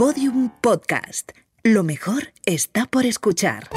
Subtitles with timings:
[0.00, 1.32] Podium Podcast.
[1.62, 3.68] Lo mejor está por escuchar.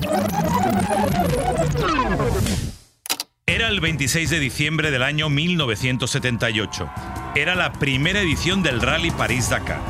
[3.45, 6.89] Era el 26 de diciembre del año 1978.
[7.35, 9.81] Era la primera edición del Rally París-Dakar.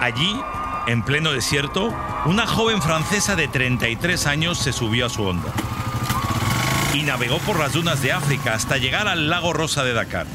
[0.00, 0.36] Allí,
[0.86, 1.92] en pleno desierto,
[2.24, 5.52] una joven francesa de 33 años se subió a su onda
[6.94, 10.28] y navegó por las dunas de África hasta llegar al lago Rosa de Dakar.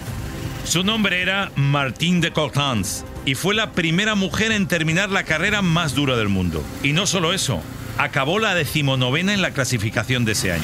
[0.66, 5.62] Su nombre era Martine de Coutances y fue la primera mujer en terminar la carrera
[5.62, 6.64] más dura del mundo.
[6.84, 7.62] Y no solo eso,
[7.98, 10.64] acabó la decimonovena en la clasificación de ese año.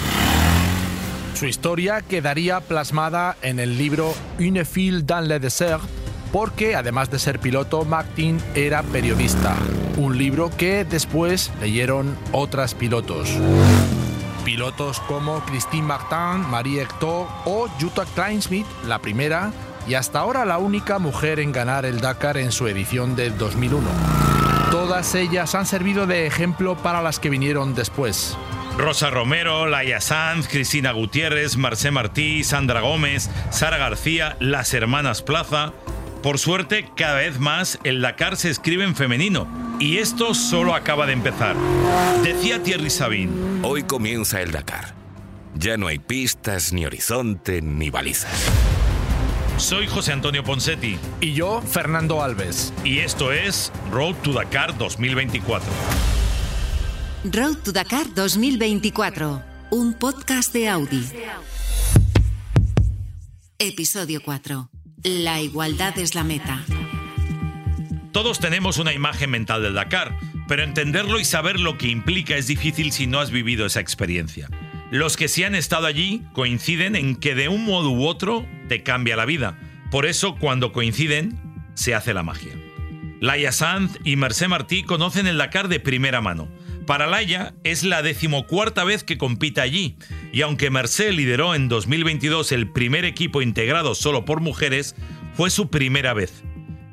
[1.36, 5.84] Su historia quedaría plasmada en el libro Une fille dans le désert,
[6.32, 9.56] porque además de ser piloto, Martin era periodista,
[9.98, 13.30] un libro que después leyeron otras pilotos.
[14.46, 19.52] Pilotos como Christine Martin, Marie Hector o Jutta Kleinsmith, la primera,
[19.88, 23.88] y hasta ahora la única mujer en ganar el Dakar en su edición del 2001.
[24.72, 28.38] Todas ellas han servido de ejemplo para las que vinieron después.
[28.78, 35.72] Rosa Romero, Laia Sanz, Cristina Gutiérrez, Marcé Martí, Sandra Gómez, Sara García, las hermanas Plaza.
[36.22, 39.48] Por suerte, cada vez más el Dakar se escribe en femenino.
[39.80, 41.56] Y esto solo acaba de empezar.
[42.24, 43.62] Decía Thierry Sabine.
[43.64, 44.94] Hoy comienza el Dakar.
[45.54, 48.52] Ya no hay pistas, ni horizonte, ni balizas.
[49.58, 50.98] Soy José Antonio Ponsetti.
[51.22, 52.74] Y yo, Fernando Alves.
[52.84, 55.72] Y esto es Road to Dakar 2024.
[57.32, 61.06] Road to Dakar 2024, un podcast de Audi.
[63.58, 64.70] Episodio 4.
[65.04, 66.62] La igualdad es la meta.
[68.12, 70.18] Todos tenemos una imagen mental del Dakar,
[70.50, 74.50] pero entenderlo y saber lo que implica es difícil si no has vivido esa experiencia.
[74.92, 78.84] Los que sí han estado allí coinciden en que de un modo u otro te
[78.84, 79.58] cambia la vida.
[79.92, 81.40] Por eso cuando coinciden,
[81.74, 82.54] se hace la magia.
[83.22, 86.48] Laia Sanz y Mercé Martí conocen el Dakar de primera mano.
[86.86, 89.98] Para Laia es la decimocuarta vez que compite allí,
[90.32, 94.96] y aunque Mercé lideró en 2022 el primer equipo integrado solo por mujeres,
[95.34, 96.44] fue su primera vez.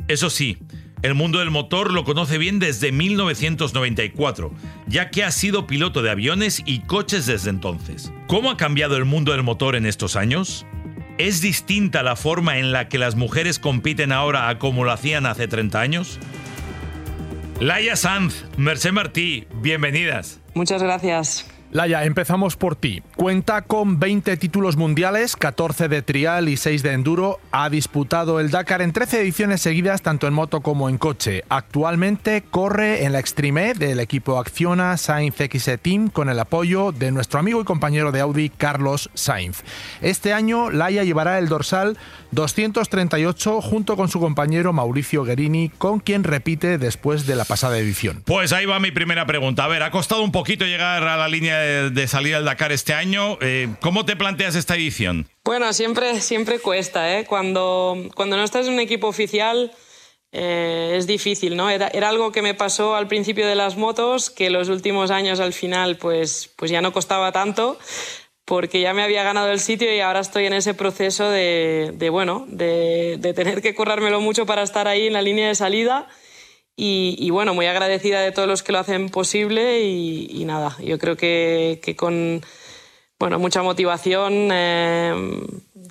[0.08, 0.58] Eso sí,
[1.02, 4.54] el mundo del motor lo conoce bien desde 1994,
[4.86, 8.12] ya que ha sido piloto de aviones y coches desde entonces.
[8.28, 10.64] ¿Cómo ha cambiado el mundo del motor en estos años?
[11.18, 15.26] ¿Es distinta la forma en la que las mujeres compiten ahora a como lo hacían
[15.26, 16.18] hace 30 años?
[17.60, 20.40] Laia Sanz, Mercé Martí, bienvenidas.
[20.54, 21.51] Muchas gracias.
[21.72, 23.02] Laia, empezamos por ti.
[23.16, 27.40] Cuenta con 20 títulos mundiales, 14 de trial y 6 de enduro.
[27.50, 31.44] Ha disputado el Dakar en 13 ediciones seguidas, tanto en moto como en coche.
[31.48, 36.92] Actualmente corre en la Extreme E del equipo Acciona Sainz XE Team con el apoyo
[36.92, 39.62] de nuestro amigo y compañero de Audi, Carlos Sainz.
[40.02, 41.96] Este año, Laia llevará el dorsal
[42.32, 48.22] 238 junto con su compañero Mauricio Guerini, con quien repite después de la pasada edición.
[48.26, 49.64] Pues ahí va mi primera pregunta.
[49.64, 52.72] A ver, ha costado un poquito llegar a la línea de, de salida del Dakar
[52.72, 53.38] este año.
[53.40, 55.28] Eh, ¿Cómo te planteas esta edición?
[55.44, 57.24] Bueno, siempre, siempre cuesta, ¿eh?
[57.24, 59.72] Cuando, cuando no estás en un equipo oficial
[60.32, 61.68] eh, es difícil, ¿no?
[61.68, 65.52] Era, algo que me pasó al principio de las motos, que los últimos años al
[65.52, 67.78] final pues, pues ya no costaba tanto,
[68.46, 72.46] porque ya me había ganado el sitio y ahora estoy en ese proceso de, bueno,
[72.48, 76.08] de tener que currármelo mucho para estar ahí en la línea de salida.
[76.74, 81.16] Y, bueno, muy agradecida de todos los que lo hacen posible y, nada, yo creo
[81.16, 82.42] que, con
[83.18, 85.14] bueno, mucha motivación eh,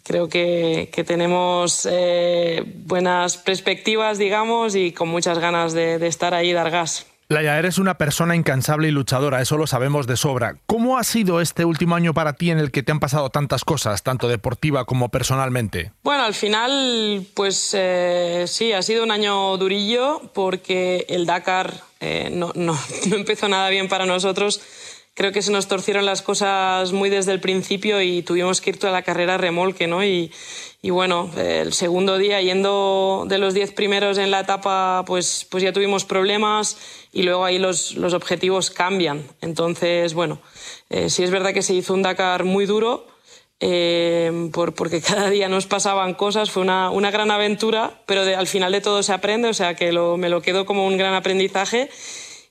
[0.03, 6.33] creo que, que tenemos eh, buenas perspectivas, digamos, y con muchas ganas de, de estar
[6.33, 7.10] ahí y dar gas.
[7.31, 10.57] Laia, eres una persona incansable y luchadora, eso lo sabemos de sobra.
[10.65, 13.63] ¿Cómo ha sido este último año para ti en el que te han pasado tantas
[13.63, 15.93] cosas, tanto deportiva como personalmente?
[16.03, 22.27] Bueno, al final, pues eh, sí, ha sido un año durillo porque el Dakar eh,
[22.33, 22.77] no, no,
[23.07, 24.59] no empezó nada bien para nosotros
[25.13, 28.79] creo que se nos torcieron las cosas muy desde el principio y tuvimos que ir
[28.79, 30.03] toda la carrera remolque, ¿no?
[30.03, 30.31] Y,
[30.81, 35.63] y bueno, el segundo día, yendo de los diez primeros en la etapa, pues, pues
[35.63, 36.77] ya tuvimos problemas
[37.11, 39.27] y luego ahí los, los objetivos cambian.
[39.41, 40.41] Entonces, bueno,
[40.89, 43.05] eh, sí es verdad que se hizo un Dakar muy duro,
[43.59, 48.35] eh, por, porque cada día nos pasaban cosas, fue una, una gran aventura, pero de,
[48.35, 50.97] al final de todo se aprende, o sea que lo, me lo quedo como un
[50.97, 51.89] gran aprendizaje.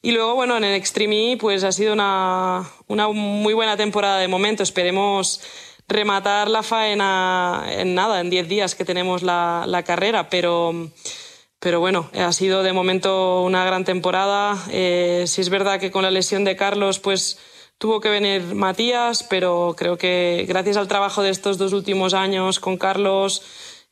[0.03, 4.19] Y luego, bueno, en el Extreme E, pues ha sido una, una muy buena temporada
[4.19, 4.63] de momento.
[4.63, 5.43] Esperemos
[5.89, 10.89] rematar la faena en nada, en 10 días que tenemos la, la, carrera, pero,
[11.59, 14.57] pero bueno, ha sido de momento una gran temporada.
[14.71, 17.39] Eh, sí es verdad que con la lesión de Carlos, pues
[17.77, 22.61] tuvo que venir Matías, pero creo que gracias al trabajo de estos dos últimos años
[22.61, 23.43] con Carlos,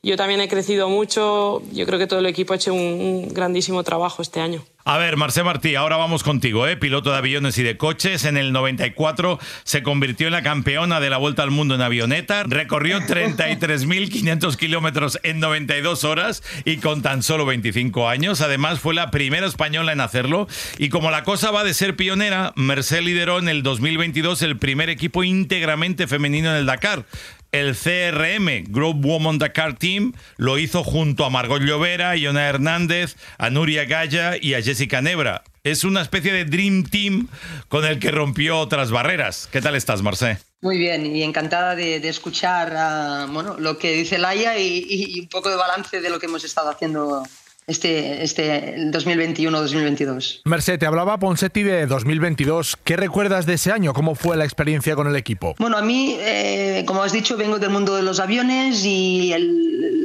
[0.03, 1.63] yo también he crecido mucho.
[1.73, 4.65] Yo creo que todo el equipo ha hecho un, grandísimo trabajo este año.
[4.91, 6.79] A ver, Marcé Martí, ahora vamos contigo, ¿eh?
[6.79, 8.25] piloto de aviones y de coches.
[8.25, 12.45] En el 94 se convirtió en la campeona de la Vuelta al Mundo en avioneta.
[12.45, 18.41] Recorrió 33.500 kilómetros en 92 horas y con tan solo 25 años.
[18.41, 20.49] Además, fue la primera española en hacerlo.
[20.79, 24.89] Y como la cosa va de ser pionera, Mercé lideró en el 2022 el primer
[24.89, 27.05] equipo íntegramente femenino en el Dakar
[27.53, 33.51] el CRM, Group Woman Dakar Team, lo hizo junto a Margot Llovera, Iona Hernández, a
[33.51, 35.45] Nuria Gaya y a Jessica Nebra.
[35.65, 37.29] Es una especie de Dream Team
[37.69, 39.49] con el que rompió otras barreras.
[39.51, 40.39] ¿Qué tal estás, Marcé?
[40.61, 45.51] Muy bien, y encantada de, escuchar uh, bueno, lo que dice Laia y, un poco
[45.51, 47.23] de balance de lo que hemos estado haciendo
[47.69, 50.41] este, este 2021-2022.
[50.45, 52.77] Merced, te hablaba Ponsetti de 2022.
[52.83, 53.93] ¿Qué recuerdas de ese año?
[53.93, 55.55] ¿Cómo fue la experiencia con el equipo?
[55.59, 59.35] Bueno, a mí, eh, como has dicho, vengo del mundo de los aviones y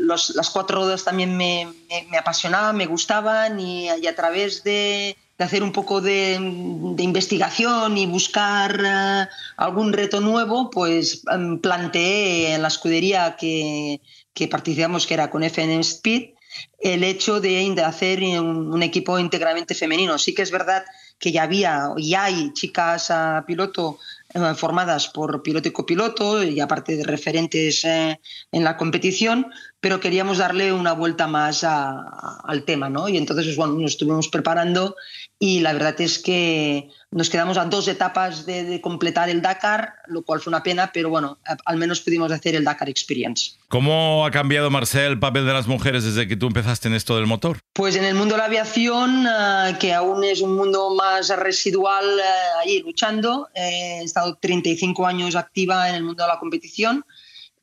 [0.06, 1.68] las cuatro ruedas también me,
[2.20, 9.28] apasionaban, me gustaban y, a través de, hacer un poco de, investigación y buscar eh,
[9.56, 14.02] algún reto nuevo, pues em, planteé en la escudería que,
[14.34, 16.33] que participamos, que era con FN Speed,
[16.80, 20.18] el hecho de, hacer un, equipo íntegramente femenino.
[20.18, 20.84] Sí que es verdad
[21.20, 24.00] que ya había y hay chicas a piloto
[24.34, 28.20] eh, formadas por piloto y copiloto y aparte de referentes eh,
[28.52, 29.48] en la competición,
[29.84, 33.10] pero queríamos darle una vuelta más al tema, ¿no?
[33.10, 34.96] Y entonces, pues, bueno, nos estuvimos preparando
[35.38, 40.24] y la verdad es que nos quedamos a dos etapas de, completar el Dakar, lo
[40.24, 43.58] cual fue una pena, pero bueno, al menos pudimos hacer el Dakar Experience.
[43.68, 47.18] ¿Cómo ha cambiado, Marcel, el papel de las mujeres desde que tú empezaste en esto
[47.18, 47.60] del motor?
[47.74, 52.06] Pues en el mundo de la aviación, eh, que aún es un mundo más residual,
[52.06, 52.24] eh,
[52.62, 53.50] allí luchando.
[53.54, 57.04] Eh, he estado 35 años activa en el mundo de la competición.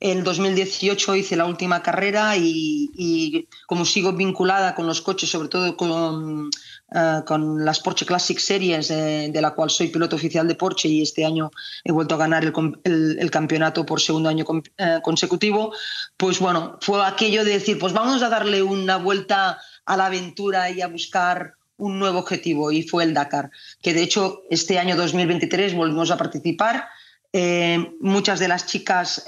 [0.00, 5.48] En 2018 hice la última carrera y, y, como sigo vinculada con los coches, sobre
[5.48, 6.50] todo con
[6.92, 11.02] eh, con las Porsche Classic Series, de la cual soy piloto oficial de Porsche y
[11.02, 11.52] este año
[11.84, 14.44] he vuelto a ganar el, campeonato por segundo año
[14.76, 15.72] eh, consecutivo,
[16.16, 20.68] pues bueno, fue aquello de decir, pues vamos a darle una vuelta a la aventura
[20.70, 23.50] y a buscar un nuevo objetivo y fue el Dakar,
[23.80, 26.88] que de hecho este año 2023 volvimos a participar.
[27.32, 29.24] Eh, muchas de las chicas,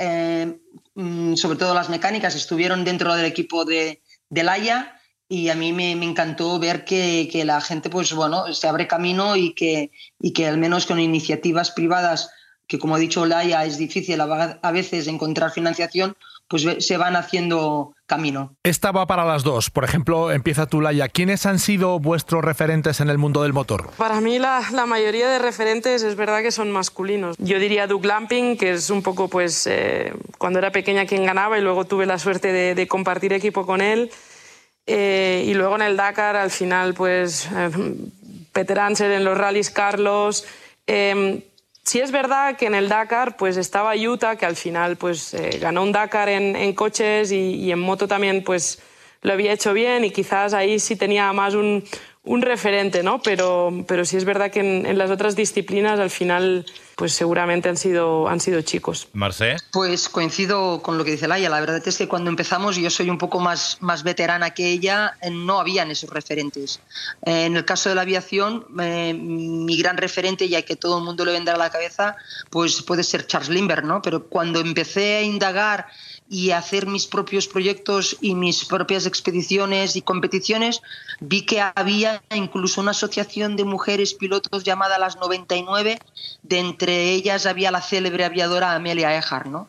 [0.94, 5.72] mm, sobre todo las mecánicas, estuvieron dentro del equipo de, de Laia y a mí
[5.72, 9.90] me, encantó ver que, que, la gente pues bueno se abre camino y que,
[10.20, 12.30] y que al menos con iniciativas privadas
[12.66, 16.16] que como ha dicho Laia es difícil a veces encontrar financiación
[16.52, 18.54] pues se van haciendo camino.
[18.62, 19.70] Esta va para las dos.
[19.70, 21.08] Por ejemplo, empieza tú, Laia.
[21.08, 23.90] ¿Quiénes han sido vuestros referentes en el mundo del motor?
[23.96, 27.36] Para mí la, la mayoría de referentes es verdad que son masculinos.
[27.38, 31.58] Yo diría Doug Lamping, que es un poco pues eh, cuando era pequeña quien ganaba
[31.58, 34.10] y luego tuve la suerte de, de compartir equipo con él.
[34.86, 37.70] Eh, y luego en el Dakar, al final, pues eh,
[38.52, 40.44] Peter Ansel en los rallies Carlos.
[40.86, 41.46] Eh,
[41.82, 45.82] sí es verdad que en el Dakar pues estaba Utah, que al final pues ganó
[45.82, 48.80] un Dakar en, coches y, y, en moto también pues
[49.22, 51.84] lo había hecho bien y quizás ahí sí tenía más un,
[52.24, 53.20] un referente, ¿no?
[53.20, 56.64] Pero, pero sí es verdad que en, las otras disciplinas al final
[56.94, 59.08] pues seguramente han sido, han sido chicos.
[59.12, 59.56] Marcé.
[59.72, 61.50] Pues coincido con lo que dice Laia.
[61.50, 65.16] La verdad es que cuando empezamos, yo soy un poco más, más veterana que ella,
[65.20, 66.80] eh, no habían esos referentes.
[67.24, 71.04] Eh, en el caso de la aviación, eh, mi gran referente, ya que todo el
[71.04, 72.16] mundo le vendrá a la cabeza,
[72.50, 74.00] pues puede ser Charles Lindbergh, ¿no?
[74.00, 75.88] Pero cuando empecé a indagar
[76.32, 80.80] y hacer mis propios proyectos y mis propias expediciones y competiciones,
[81.20, 85.98] vi que había incluso una asociación de mujeres pilotos llamada Las 99,
[86.42, 89.68] de entre ellas había la célebre aviadora Amelia Earhart, ¿no?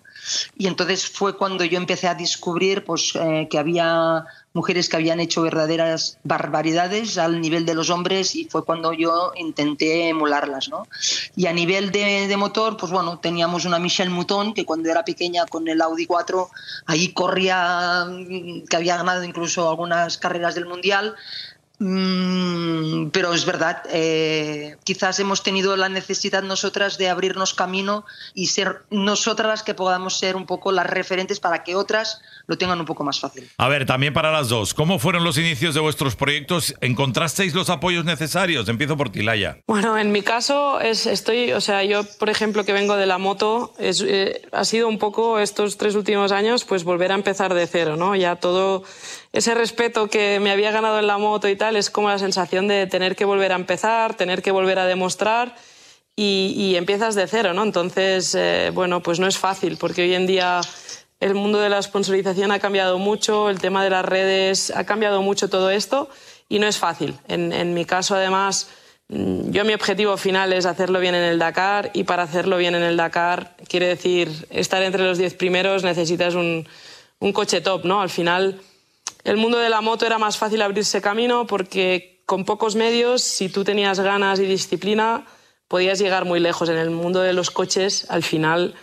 [0.58, 5.20] Y entonces fue cuando yo empecé a descubrir pues, eh, que había mujeres que habían
[5.20, 10.70] hecho verdaderas barbaridades al nivel de los hombres y fue cuando yo intenté emularlas.
[10.70, 10.88] ¿no?
[11.36, 15.46] Y a nivel de, motor, pues bueno, teníamos una Michelle Mouton que cuando era pequeña
[15.46, 16.50] con el Audi 4,
[16.86, 18.06] ahí corría,
[18.70, 21.16] que había ganado incluso algunas carreras del Mundial.
[21.86, 28.48] Mm, pero es verdad, eh, quizás hemos tenido la necesidad nosotras de abrirnos camino y
[28.48, 32.80] ser nosotras las que podamos ser un poco las referentes para que otras lo tengan
[32.80, 33.50] un poco más fácil.
[33.58, 36.74] A ver, también para las dos, ¿cómo fueron los inicios de vuestros proyectos?
[36.80, 38.70] ¿Encontrasteis los apoyos necesarios?
[38.70, 39.58] Empiezo por Tilaya.
[39.68, 43.18] Bueno, en mi caso es, estoy, o sea, yo por ejemplo que vengo de la
[43.18, 47.54] moto, es, eh, ha sido un poco estos tres últimos años pues volver a empezar
[47.54, 48.16] de cero, ¿no?
[48.16, 48.84] Ya todo
[49.34, 52.68] ese respeto que me había ganado en la moto y tal es como la sensación
[52.68, 55.56] de tener que volver a empezar, tener que volver a demostrar.
[56.16, 57.64] Y, empiezas de cero, ¿no?
[57.64, 60.62] Entonces, eh, bueno, pues no es fácil, porque hoy en día
[61.20, 65.24] el mundo de la sponsorización ha cambiado mucho, el tema de las redes ha cambiado
[65.24, 66.10] mucho todo esto
[66.48, 67.18] y no es fácil.
[67.28, 68.70] En, mi caso, además,
[69.08, 72.76] mm, yo mi objetivo final es hacerlo bien en el Dakar y para hacerlo bien
[72.76, 76.68] en el Dakar, quiere decir, estar entre los 10 primeros necesitas un,
[77.18, 78.02] un coche top, ¿no?
[78.02, 78.62] Al final,
[79.24, 83.50] el mundo de la moto era más fácil abrirse camino porque con pocos medios, si
[83.50, 85.26] tú tenías ganas y disciplina,
[85.68, 86.70] podías llegar muy lejos.
[86.70, 88.76] En el mundo de los coches, al final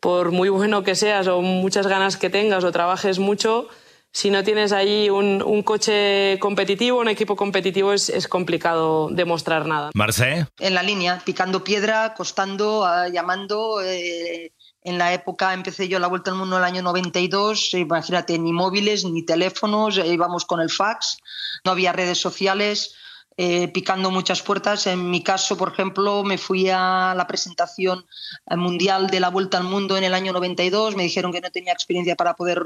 [0.00, 3.68] por muy bueno que seas o muchas ganas que tengas o trabajes mucho,
[4.14, 9.90] si no tienes ahí un, coche competitivo, un equipo competitivo, es, complicado demostrar nada.
[9.92, 10.46] Marce.
[10.60, 13.80] En la línea, picando piedra, costando, ah, llamando.
[13.82, 14.52] Eh,
[14.84, 18.52] en la época empecé yo la Vuelta al Mundo en el año 92, imagínate, ni
[18.52, 21.16] móviles, ni teléfonos, eh, íbamos con el fax,
[21.64, 22.94] no había redes sociales.
[23.36, 24.86] Eh, picando muchas puertas.
[24.86, 28.06] En mi caso, por ejemplo, me fui a la presentación
[28.46, 30.94] mundial de la Vuelta al Mundo en el año 92.
[30.94, 32.62] Me dijeron que no tenía experiencia para poder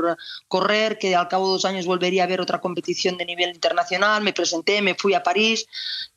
[0.46, 4.22] correr, que al cabo de dos años volvería a ver otra competición de nivel internacional.
[4.22, 5.66] Me presenté, me fui a París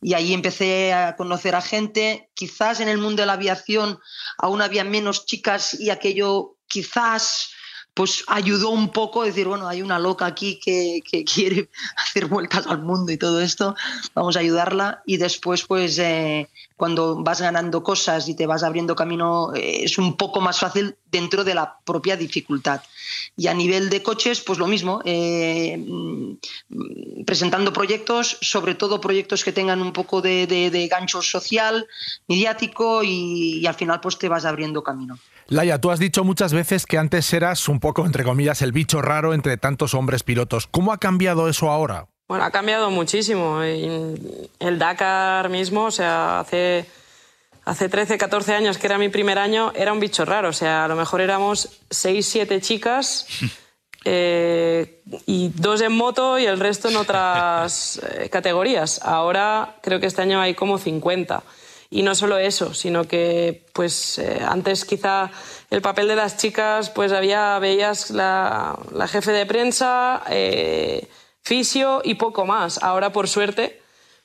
[0.02, 2.30] y ahí empecé a conocer a gente.
[2.34, 4.00] Quizás en el mundo de la aviación
[4.38, 7.52] aún había menos chicas y aquello quizás
[7.94, 11.02] pues ayudó un poco decir, bueno, hay una loca aquí que,
[11.34, 13.76] quiere hacer vueltas al mundo y todo esto,
[14.14, 15.02] vamos a ayudarla.
[15.06, 19.98] Y después, pues eh, cuando vas ganando cosas y te vas abriendo camino, eh, es
[19.98, 22.82] un poco más fácil dentro de la propia dificultad.
[23.36, 29.44] Y a nivel de coches, pues lo mismo, eh, mm, presentando proyectos, sobre todo proyectos
[29.44, 31.88] que tengan un poco de, gancho social,
[32.28, 35.18] mediático y, y al final pues te vas abriendo camino.
[35.48, 39.02] Laia, tú has dicho muchas veces que antes eras un poco, entre comillas, el bicho
[39.02, 40.68] raro entre tantos hombres pilotos.
[40.68, 42.08] ¿Cómo ha cambiado eso ahora?
[42.32, 43.62] Bueno, ha cambiado muchísimo.
[43.62, 46.86] El Dakar mismo, o sea, hace,
[47.66, 50.50] hace 13, 14 años, que era mi primer año, era un bicho raro.
[50.50, 53.28] O sea, a lo mejor éramos 6, 7 chicas
[54.06, 59.02] eh, y dos en moto y el resto en otras eh, categorías.
[59.04, 61.44] Ahora creo que este año hay como 50.
[61.94, 65.30] Y no solo eso, sino que pues eh, antes quizá
[65.70, 68.78] el papel de las chicas, pues había, veías la,
[69.10, 70.24] jefe de prensa,
[71.42, 72.82] fisio y poco más.
[72.82, 73.81] Ahora, por suerte,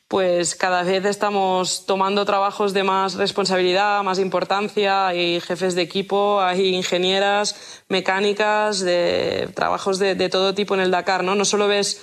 [0.09, 5.09] pues cada vez estamos tomando trabajos de más responsabilidad, más importancia.
[5.09, 11.25] Hay jefes de equipo, hay ingenieras, mecánicas, de trabajos de, todo tipo en el Dakar,
[11.25, 11.35] ¿no?
[11.35, 12.03] No solo ves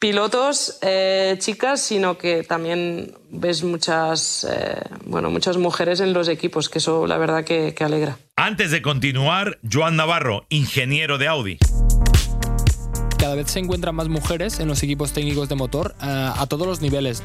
[0.00, 6.68] pilotos eh, chicas, sino que también ves muchas, eh, bueno, muchas mujeres en los equipos,
[6.68, 8.18] que eso la verdad que, alegra.
[8.34, 11.58] Antes de continuar, Joan Navarro, ingeniero de Audi.
[13.30, 16.66] Cada vez se encuentran más mujeres en los equipos técnicos de motor eh, a todos
[16.66, 17.22] los niveles.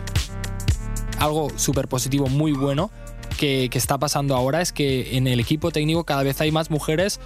[1.18, 2.92] Algo súper positivo, muy bueno,
[3.40, 7.20] que, está pasando ahora es que en el equipo técnico cada vez hay más mujeres,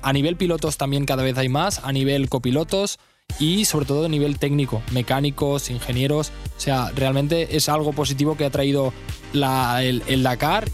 [0.00, 3.00] a nivel pilotos también cada vez hay más, a nivel copilotos,
[3.40, 6.30] y sobre todo a nivel técnico, mecánicos, ingenieros.
[6.56, 8.92] O sea, realmente es algo positivo que ha traído
[9.32, 10.68] el Dakar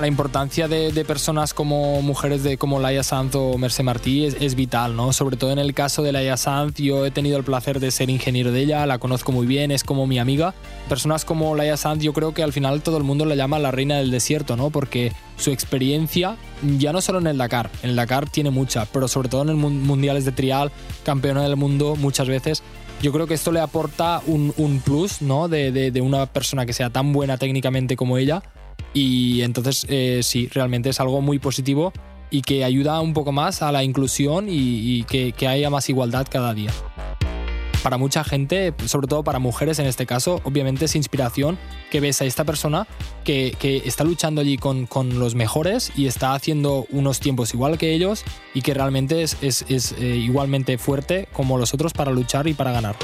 [0.00, 4.96] la importancia de, personas como mujeres de como Laia Sanz o Merce Martí es, vital,
[4.96, 5.12] ¿no?
[5.12, 8.10] Sobre todo en el caso de Laia Sanz, yo he tenido el placer de ser
[8.10, 10.54] ingeniero de ella, la conozco muy bien, es como mi amiga.
[10.88, 13.70] Personas como Laia Sanz, yo creo que al final todo el mundo la llama la
[13.70, 14.70] reina del desierto, ¿no?
[14.70, 16.36] Porque su experiencia,
[16.78, 19.50] ya no solo en el Dakar, en el Dakar tiene mucha, pero sobre todo en
[19.50, 20.72] el mundiales de trial,
[21.04, 22.62] campeona del mundo muchas veces.
[23.02, 25.48] Yo creo que esto le aporta un, plus, ¿no?
[25.48, 28.42] De, de una persona que sea tan buena técnicamente como ella
[28.94, 31.92] y entonces eh, sí, realmente es algo muy positivo
[32.30, 36.54] y que ayuda un poco más a la inclusión y, que, haya más igualdad cada
[36.54, 36.70] día.
[37.82, 41.58] Para mucha gente, sobre todo para mujeres en este caso, obviamente es inspiración
[41.90, 42.86] que ves a esta persona
[43.24, 48.24] que, está luchando allí con, los mejores y está haciendo unos tiempos igual que ellos
[48.54, 52.96] y que realmente es, eh, igualmente fuerte como los otros para luchar y para ganar.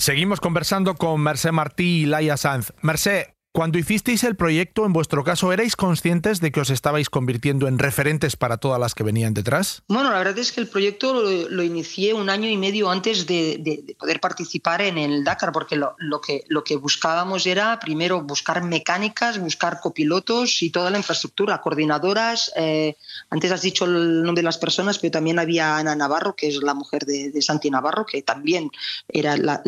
[0.00, 2.72] Seguimos conversando con Mercé Martí y Laia Sanz.
[2.80, 7.66] Mercé, cuando hicisteis el proyecto, en vuestro caso, ¿erais conscientes de que os estabais convirtiendo
[7.66, 9.82] en referentes para todas las que venían detrás?
[9.88, 13.96] Bueno, la verdad es que el proyecto lo, inicié un año y medio antes de,
[13.98, 20.62] poder participar en el Dakar, porque lo, que, buscábamos era primero buscar mecánicas, buscar copilotos
[20.62, 22.52] y toda la infraestructura, coordinadoras.
[22.54, 22.96] Eh,
[23.30, 26.62] antes has dicho el nombre de las personas, pero también había Ana Navarro, que es
[26.62, 28.70] la mujer de, Santi Navarro, que también
[29.08, 29.60] era la,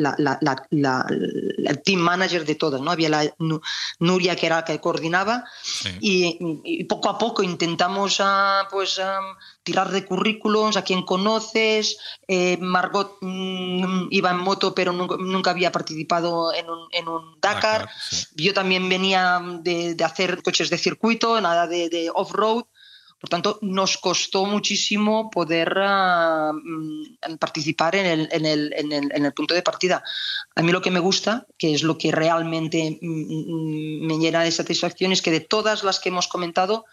[1.84, 2.78] team manager de todo.
[2.80, 2.92] ¿no?
[2.92, 3.34] Había la
[3.98, 5.44] Nuria, que era la que coordinaba,
[6.00, 9.20] y, poco a poco intentamos ah, pues, ah,
[9.62, 11.98] tirar de currículums a quien conoces.
[12.26, 17.88] Eh, Margot mm, iba en moto, pero nunca, había participado en un, Dakar.
[18.34, 22.64] Yo también venía de, hacer coches de circuito, nada de off-road.
[23.22, 28.04] Por tanto, nos costó muchísimo poder ah, mm, participar en
[28.44, 30.02] el, punto de partida.
[30.56, 34.42] A mí lo que me gusta, que es lo que realmente mm, mm, me llena
[34.42, 36.84] de satisfacción, es que de todas las que hemos comentado,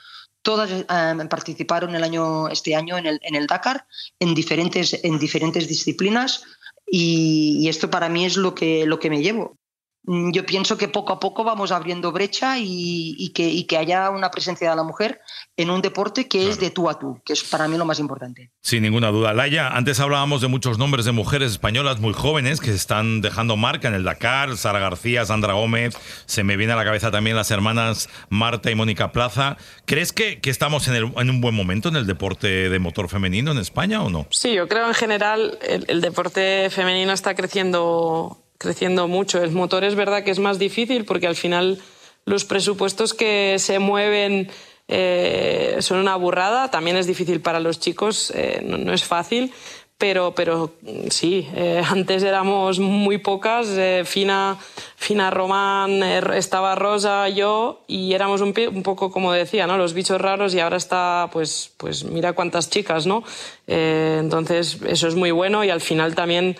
[0.44, 3.88] todas ah, participaron el año, este año en el, Dakar
[4.20, 6.44] en diferentes, en diferentes disciplinas
[6.86, 9.58] y, esto para mí es lo que, lo que me llevo.
[10.04, 14.32] Mm, yo pienso que poco a poco vamos abriendo brecha y, que, que, haya una
[14.32, 15.22] presencia de la mujer
[15.58, 18.00] en un deporte que es de tú a tú, que es para mí lo más
[18.00, 18.52] importante.
[18.62, 19.34] Sin ninguna duda.
[19.34, 23.88] Laia, antes hablábamos de muchos nombres de mujeres españolas muy jóvenes que están dejando marca
[23.88, 27.52] en el Dakar, Sara García, Sandra Gómez, se me viene a la cabeza también las
[27.52, 29.58] hermanas Marta y Mónica Plaza.
[29.86, 33.52] ¿Crees que, que estamos en, en, un buen momento en el deporte de motor femenino
[33.52, 34.28] en España o no?
[34.32, 39.42] Sí, yo creo en general el deporte femenino está creciendo creciendo mucho.
[39.42, 41.80] El motor es verdad que es más difícil porque al final
[42.26, 44.52] los presupuestos que se mueven
[44.88, 46.70] eh, son una burrada.
[46.70, 49.52] También es difícil para los chicos, eh, no, es fácil.
[49.98, 50.72] Pero, pero
[51.10, 53.68] sí, eh, antes éramos muy pocas.
[54.06, 54.58] Fina,
[54.96, 59.78] Fina Román, estaba Rosa, yo, y éramos un, un, poco, como decía, ¿no?
[59.78, 63.24] los bichos raros, y ahora está, pues, pues mira cuántas chicas, ¿no?
[63.68, 66.58] entonces, eso es muy bueno, y al final también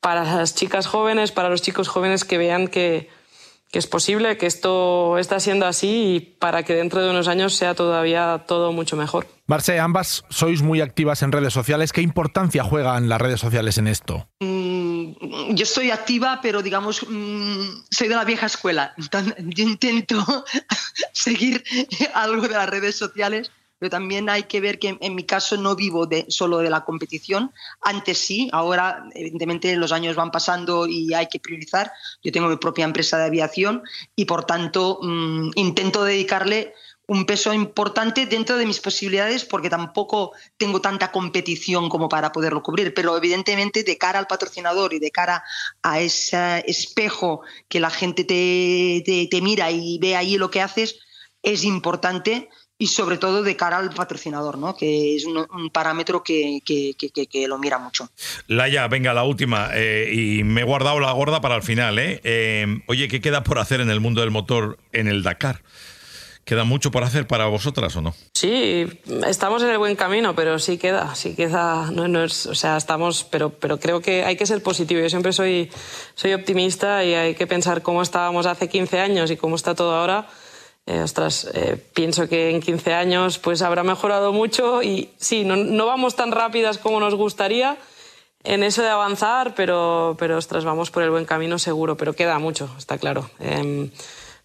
[0.00, 3.08] para las chicas jóvenes, para los chicos jóvenes que vean que,
[3.72, 7.74] es posible, que esto está siendo así y para que dentro de unos años sea
[7.74, 9.28] todavía todo mucho mejor.
[9.46, 11.92] Marce, ambas sois muy activas en redes sociales.
[11.92, 14.28] ¿Qué importancia juegan las redes sociales en esto?
[14.40, 18.94] Mm, yo estoy activa, pero digamos, mm, soy de la vieja escuela.
[18.96, 20.24] yo intento
[21.12, 21.62] seguir
[22.14, 25.74] algo de las redes sociales pero también hay que ver que en mi caso no
[25.74, 27.50] vivo de, solo de la competición.
[27.80, 31.90] Antes sí, ahora evidentemente los años van pasando y hay que priorizar.
[32.22, 33.82] Yo tengo mi propia empresa de aviación
[34.14, 36.74] y por tanto mm, intento dedicarle
[37.06, 42.62] un peso importante dentro de mis posibilidades porque tampoco tengo tanta competición como para poderlo
[42.62, 45.42] cubrir, pero evidentemente de cara al patrocinador y de cara
[45.82, 51.00] a ese espejo que la gente te, te mira y ve ahí lo que haces,
[51.42, 52.48] es importante
[52.80, 54.74] y sobre todo de cara al patrocinador, ¿no?
[54.74, 58.08] que es un, parámetro que, que, que, lo mira mucho.
[58.46, 59.68] Laia, venga, la última.
[59.74, 61.98] Eh, y me he guardado la gorda para el final.
[61.98, 62.22] ¿eh?
[62.24, 62.82] ¿eh?
[62.86, 65.60] Oye, ¿qué queda por hacer en el mundo del motor en el Dakar?
[66.46, 68.14] ¿Queda mucho por hacer para vosotras o no?
[68.32, 68.86] Sí,
[69.28, 72.78] estamos en el buen camino, pero sí queda, sí queda, no, no es, o sea,
[72.78, 75.02] estamos, pero, pero creo que hay que ser positivo.
[75.02, 75.70] Yo siempre soy,
[76.14, 79.94] soy optimista y hay que pensar cómo estábamos hace 15 años y cómo está todo
[79.94, 80.28] ahora
[80.86, 85.86] eh, ostras, eh, pienso que en 15 años pues habrá mejorado mucho y sí, no,
[85.86, 87.76] vamos tan rápidas como nos gustaría
[88.42, 92.38] en eso de avanzar, pero, pero ostras, vamos por el buen camino seguro, pero queda
[92.38, 93.30] mucho, está claro.
[93.38, 93.90] Em,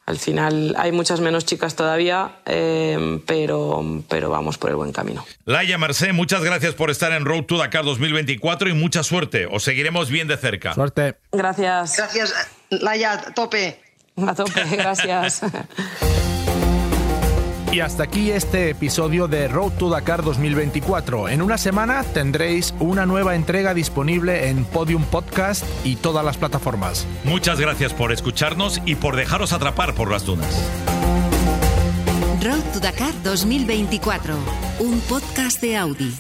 [0.06, 5.26] al final hay muchas menos chicas todavía, em, pero, pero vamos por el buen camino.
[5.46, 9.48] Laia Mercé, muchas gracias por estar en Road to Dakar 2024 y mucha suerte.
[9.50, 10.74] Os seguiremos bien de cerca.
[10.74, 11.16] Suerte.
[11.32, 11.98] Gracias.
[11.98, 12.34] Gracias,
[12.70, 13.82] Laia, tope.
[14.18, 15.42] A tope, gracias.
[17.76, 21.28] Y hasta aquí este episodio de Road to Dakar 2024.
[21.28, 27.06] En una semana tendréis una nueva entrega disponible en Podium Podcast y todas las plataformas.
[27.26, 30.58] Muchas gracias por escucharnos y por dejaros atrapar por las dunas.
[32.42, 34.36] Road to Dakar 2024,
[34.80, 36.14] un podcast de Audi.